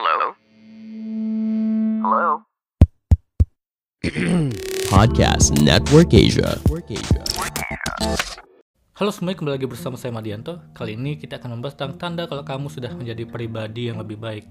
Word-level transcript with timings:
Hello? 0.00 0.32
Hello? 2.00 2.28
Podcast 4.96 5.52
Network 5.60 6.16
Asia. 6.16 6.56
Halo 8.96 9.12
semuanya, 9.12 9.36
kembali 9.36 9.54
lagi 9.60 9.68
bersama 9.68 10.00
saya 10.00 10.16
Madianto. 10.16 10.56
Kali 10.72 10.96
ini 10.96 11.20
kita 11.20 11.36
akan 11.36 11.60
membahas 11.60 11.76
tentang 11.76 12.00
tanda 12.00 12.24
kalau 12.24 12.40
kamu 12.48 12.72
sudah 12.72 12.96
menjadi 12.96 13.28
pribadi 13.28 13.92
yang 13.92 14.00
lebih 14.00 14.16
baik. 14.16 14.48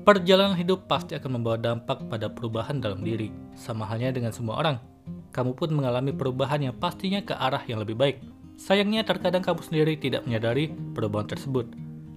Perjalanan 0.00 0.56
hidup 0.56 0.88
pasti 0.88 1.12
akan 1.12 1.44
membawa 1.44 1.60
dampak 1.60 2.08
pada 2.08 2.32
perubahan 2.32 2.80
dalam 2.80 3.04
diri. 3.04 3.28
Sama 3.52 3.84
halnya 3.84 4.16
dengan 4.16 4.32
semua 4.32 4.64
orang. 4.64 4.80
Kamu 5.28 5.60
pun 5.60 5.76
mengalami 5.76 6.16
perubahan 6.16 6.72
yang 6.72 6.74
pastinya 6.80 7.20
ke 7.20 7.36
arah 7.36 7.60
yang 7.68 7.84
lebih 7.84 8.00
baik. 8.00 8.24
Sayangnya 8.56 9.04
terkadang 9.04 9.44
kamu 9.44 9.60
sendiri 9.60 10.00
tidak 10.00 10.24
menyadari 10.24 10.72
perubahan 10.96 11.28
tersebut. 11.28 11.68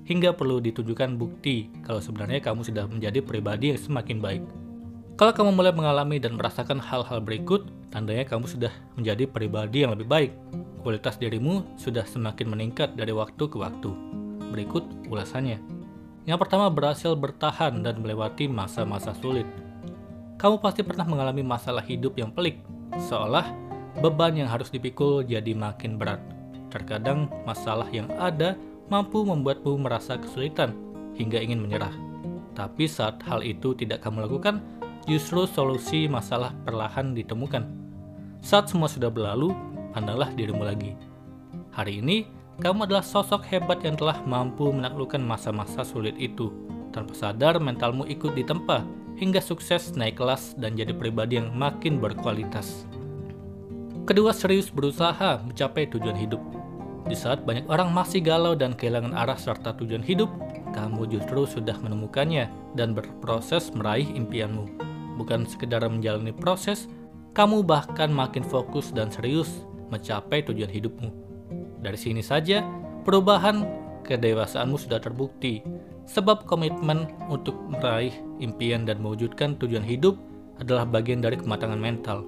Hingga 0.09 0.33
perlu 0.33 0.57
ditunjukkan 0.57 1.21
bukti 1.21 1.69
kalau 1.85 2.01
sebenarnya 2.01 2.41
kamu 2.41 2.65
sudah 2.65 2.89
menjadi 2.89 3.21
pribadi 3.21 3.69
yang 3.69 3.77
semakin 3.77 4.17
baik. 4.17 4.43
Kalau 5.21 5.35
kamu 5.37 5.53
mulai 5.53 5.69
mengalami 5.69 6.17
dan 6.17 6.33
merasakan 6.33 6.81
hal-hal 6.81 7.21
berikut, 7.21 7.69
tandanya 7.93 8.25
kamu 8.25 8.49
sudah 8.49 8.73
menjadi 8.97 9.29
pribadi 9.29 9.85
yang 9.85 9.93
lebih 9.93 10.09
baik. 10.09 10.33
Kualitas 10.81 11.21
dirimu 11.21 11.61
sudah 11.77 12.09
semakin 12.09 12.49
meningkat 12.49 12.97
dari 12.97 13.13
waktu 13.13 13.43
ke 13.45 13.53
waktu. 13.61 13.93
Berikut 14.49 14.81
ulasannya. 15.13 15.61
Yang 16.25 16.39
pertama, 16.41 16.73
berhasil 16.73 17.13
bertahan 17.13 17.85
dan 17.85 18.01
melewati 18.01 18.49
masa-masa 18.49 19.13
sulit. 19.21 19.45
Kamu 20.41 20.57
pasti 20.57 20.81
pernah 20.81 21.05
mengalami 21.05 21.45
masalah 21.45 21.85
hidup 21.85 22.17
yang 22.17 22.33
pelik, 22.33 22.65
seolah 22.97 23.45
beban 24.01 24.33
yang 24.33 24.49
harus 24.49 24.73
dipikul 24.73 25.21
jadi 25.21 25.53
makin 25.53 26.01
berat. 26.01 26.23
Terkadang 26.73 27.29
masalah 27.45 27.85
yang 27.93 28.09
ada 28.17 28.57
mampu 28.89 29.21
membuatmu 29.21 29.77
merasa 29.79 30.17
kesulitan 30.17 30.73
hingga 31.15 31.37
ingin 31.37 31.61
menyerah. 31.61 31.93
Tapi 32.57 32.89
saat 32.89 33.21
hal 33.23 33.45
itu 33.45 33.77
tidak 33.77 34.03
kamu 34.03 34.25
lakukan, 34.27 34.59
justru 35.05 35.45
solusi 35.47 36.09
masalah 36.09 36.51
perlahan 36.65 37.15
ditemukan. 37.15 37.63
Saat 38.41 38.73
semua 38.73 38.91
sudah 38.91 39.07
berlalu, 39.07 39.53
pandanglah 39.93 40.33
dirimu 40.33 40.65
lagi. 40.65 40.97
Hari 41.71 42.03
ini, 42.03 42.27
kamu 42.59 42.91
adalah 42.91 43.05
sosok 43.05 43.47
hebat 43.47 43.79
yang 43.85 43.95
telah 43.95 44.19
mampu 44.27 44.67
menaklukkan 44.73 45.21
masa-masa 45.23 45.87
sulit 45.87 46.17
itu. 46.19 46.51
Tanpa 46.91 47.15
sadar, 47.15 47.61
mentalmu 47.61 48.03
ikut 48.09 48.35
ditempa 48.35 48.83
hingga 49.15 49.39
sukses 49.39 49.95
naik 49.95 50.19
kelas 50.19 50.59
dan 50.59 50.75
jadi 50.75 50.91
pribadi 50.91 51.39
yang 51.39 51.55
makin 51.55 52.01
berkualitas. 52.03 52.83
Kedua, 54.03 54.33
serius 54.33 54.73
berusaha 54.73 55.39
mencapai 55.45 55.87
tujuan 55.87 56.17
hidup. 56.17 56.41
Di 57.07 57.15
saat 57.15 57.47
banyak 57.47 57.69
orang 57.71 57.93
masih 57.93 58.19
galau 58.19 58.57
dan 58.57 58.75
kehilangan 58.75 59.15
arah 59.15 59.37
serta 59.37 59.77
tujuan 59.79 60.03
hidup, 60.03 60.27
kamu 60.75 61.07
justru 61.07 61.47
sudah 61.47 61.77
menemukannya 61.79 62.49
dan 62.75 62.91
berproses 62.91 63.71
meraih 63.71 64.07
impianmu 64.11 64.89
bukan 65.19 65.43
sekedar 65.43 65.83
menjalani 65.83 66.31
proses, 66.31 66.87
kamu 67.35 67.67
bahkan 67.67 68.07
makin 68.07 68.47
fokus 68.47 68.95
dan 68.95 69.11
serius 69.11 69.67
mencapai 69.91 70.39
tujuan 70.47 70.71
hidupmu. 70.71 71.11
Dari 71.83 71.99
sini 71.99 72.23
saja, 72.23 72.63
perubahan 73.03 73.67
kedewasaanmu 74.07 74.79
sudah 74.79 75.03
terbukti, 75.03 75.59
sebab 76.07 76.47
komitmen 76.47 77.11
untuk 77.27 77.59
meraih 77.67 78.15
impian 78.39 78.87
dan 78.87 79.03
mewujudkan 79.03 79.59
tujuan 79.59 79.83
hidup 79.83 80.15
adalah 80.63 80.87
bagian 80.87 81.19
dari 81.19 81.35
kematangan 81.35 81.77
mental. 81.77 82.23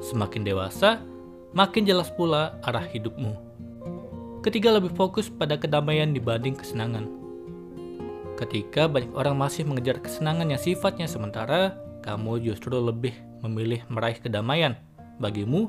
Semakin 0.00 0.42
dewasa, 0.42 1.04
makin 1.52 1.84
jelas 1.84 2.08
pula 2.16 2.56
arah 2.64 2.84
hidupmu. 2.88 3.49
Ketiga, 4.40 4.72
lebih 4.72 4.96
fokus 4.96 5.28
pada 5.28 5.60
kedamaian 5.60 6.16
dibanding 6.16 6.56
kesenangan. 6.56 7.04
Ketika 8.40 8.88
banyak 8.88 9.12
orang 9.12 9.36
masih 9.36 9.68
mengejar 9.68 10.00
kesenangan 10.00 10.48
yang 10.48 10.56
sifatnya 10.56 11.04
sementara, 11.04 11.76
kamu 12.00 12.40
justru 12.40 12.72
lebih 12.80 13.12
memilih 13.44 13.84
meraih 13.92 14.16
kedamaian. 14.16 14.80
Bagimu, 15.20 15.68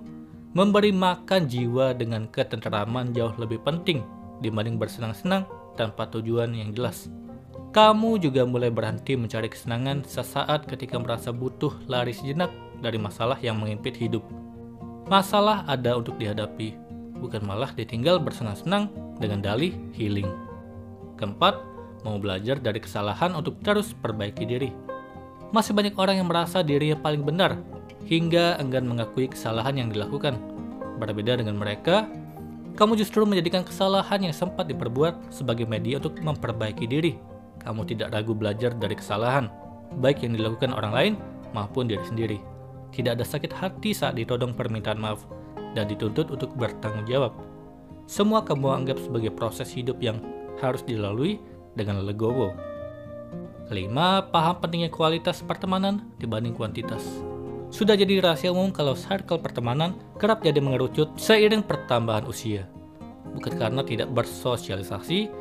memberi 0.56 0.96
makan 0.96 1.52
jiwa 1.52 1.92
dengan 1.92 2.32
ketenteraman 2.32 3.12
jauh 3.12 3.36
lebih 3.36 3.60
penting 3.60 4.08
dibanding 4.40 4.80
bersenang-senang 4.80 5.44
tanpa 5.76 6.08
tujuan 6.08 6.56
yang 6.56 6.72
jelas. 6.72 7.12
Kamu 7.76 8.24
juga 8.24 8.48
mulai 8.48 8.72
berhenti 8.72 9.20
mencari 9.20 9.52
kesenangan 9.52 10.08
sesaat 10.08 10.68
ketika 10.68 10.96
merasa 10.96 11.36
butuh 11.36 11.76
lari 11.92 12.16
sejenak 12.16 12.52
dari 12.80 12.96
masalah 12.96 13.36
yang 13.44 13.60
mengimpit 13.60 14.00
hidup. 14.00 14.24
Masalah 15.12 15.68
ada 15.68 16.00
untuk 16.00 16.16
dihadapi, 16.16 16.91
bukan 17.22 17.46
malah 17.46 17.70
ditinggal 17.78 18.18
bersenang-senang 18.18 18.90
dengan 19.22 19.40
dalih 19.46 19.72
healing. 19.94 20.28
Keempat, 21.16 21.62
mau 22.02 22.18
belajar 22.18 22.58
dari 22.58 22.82
kesalahan 22.82 23.38
untuk 23.38 23.62
terus 23.62 23.94
perbaiki 23.94 24.44
diri 24.50 24.74
masih 25.52 25.76
banyak 25.76 25.96
orang 26.00 26.24
yang 26.24 26.28
merasa 26.32 26.64
dirinya 26.64 26.96
paling 26.96 27.28
benar 27.28 27.60
hingga 28.08 28.58
enggan 28.58 28.88
mengakui 28.88 29.28
kesalahan 29.28 29.78
yang 29.78 29.90
dilakukan. 29.92 30.40
Berbeda 30.98 31.38
dengan 31.38 31.60
mereka, 31.60 32.08
kamu 32.80 32.98
justru 32.98 33.28
menjadikan 33.28 33.68
kesalahan 33.68 34.24
yang 34.24 34.36
sempat 34.36 34.72
diperbuat 34.72 35.30
sebagai 35.30 35.68
media 35.68 36.00
untuk 36.00 36.18
memperbaiki 36.24 36.88
diri. 36.88 37.14
Kamu 37.62 37.86
tidak 37.86 38.16
ragu 38.16 38.34
belajar 38.34 38.74
dari 38.74 38.98
kesalahan, 38.98 39.52
baik 40.02 40.26
yang 40.26 40.34
dilakukan 40.34 40.74
orang 40.74 40.94
lain 40.96 41.14
maupun 41.54 41.86
diri 41.86 42.02
sendiri. 42.08 42.40
Tidak 42.96 43.14
ada 43.14 43.24
sakit 43.28 43.54
hati 43.54 43.92
saat 43.94 44.18
ditodong 44.18 44.56
permintaan 44.56 44.98
maaf 44.98 45.24
dan 45.74 45.88
dituntut 45.88 46.32
untuk 46.32 46.54
bertanggung 46.56 47.08
jawab. 47.08 47.36
Semua 48.10 48.44
kamu 48.44 48.68
anggap 48.84 48.98
sebagai 49.00 49.32
proses 49.32 49.72
hidup 49.72 50.00
yang 50.04 50.20
harus 50.60 50.84
dilalui 50.84 51.40
dengan 51.76 52.04
legowo. 52.04 52.52
Kelima, 53.72 54.20
paham 54.28 54.60
pentingnya 54.60 54.92
kualitas 54.92 55.40
pertemanan 55.40 56.12
dibanding 56.20 56.52
kuantitas. 56.52 57.04
Sudah 57.72 57.96
jadi 57.96 58.20
rahasia 58.20 58.52
umum 58.52 58.68
kalau 58.76 59.00
circle 59.00 59.40
pertemanan 59.40 59.96
kerap 60.20 60.44
jadi 60.44 60.60
mengerucut 60.60 61.16
seiring 61.16 61.64
pertambahan 61.64 62.28
usia. 62.28 62.68
Bukan 63.32 63.56
karena 63.56 63.80
tidak 63.88 64.12
bersosialisasi, 64.12 65.32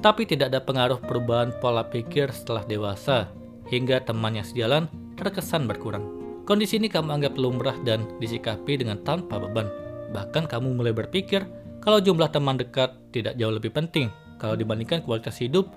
tapi 0.00 0.24
tidak 0.24 0.56
ada 0.56 0.64
pengaruh 0.64 0.96
perubahan 1.04 1.52
pola 1.60 1.84
pikir 1.84 2.32
setelah 2.32 2.64
dewasa, 2.64 3.28
hingga 3.68 4.00
teman 4.00 4.40
yang 4.40 4.46
sejalan 4.48 4.88
terkesan 5.20 5.68
berkurang. 5.68 6.19
Kondisi 6.48 6.80
ini 6.80 6.90
kamu 6.90 7.20
anggap 7.20 7.34
lumrah 7.38 7.76
dan 7.86 8.08
disikapi 8.18 8.80
dengan 8.80 9.00
tanpa 9.06 9.38
beban. 9.38 9.68
Bahkan 10.10 10.50
kamu 10.50 10.74
mulai 10.74 10.90
berpikir 10.90 11.46
kalau 11.80 12.02
jumlah 12.02 12.28
teman 12.28 12.58
dekat 12.60 12.92
tidak 13.14 13.38
jauh 13.40 13.54
lebih 13.54 13.72
penting 13.72 14.12
kalau 14.40 14.56
dibandingkan 14.56 15.04
kualitas 15.04 15.38
hidup 15.38 15.70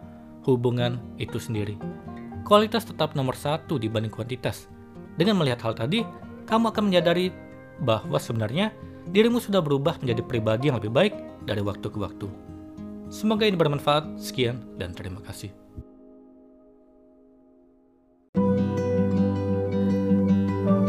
hubungan 0.44 1.00
itu 1.19 1.40
sendiri. 1.40 1.79
Kualitas 2.44 2.84
tetap 2.84 3.16
nomor 3.16 3.40
satu 3.40 3.79
dibanding 3.79 4.12
kuantitas. 4.12 4.68
Dengan 5.16 5.40
melihat 5.40 5.63
hal 5.63 5.78
tadi, 5.78 6.03
kamu 6.47 6.75
akan 6.75 6.84
menyadari 6.91 7.31
bahwa 7.79 8.19
sebenarnya 8.19 8.75
dirimu 9.07 9.40
sudah 9.40 9.63
berubah 9.63 10.00
menjadi 10.03 10.22
pribadi 10.28 10.68
yang 10.68 10.79
lebih 10.79 10.91
baik 10.91 11.13
dari 11.47 11.63
waktu 11.63 11.88
ke 11.88 11.97
waktu. 12.00 12.28
Semoga 13.07 13.47
ini 13.47 13.56
bermanfaat. 13.56 14.19
Sekian 14.19 14.59
dan 14.75 14.91
terima 14.91 15.23
kasih. 15.23 15.62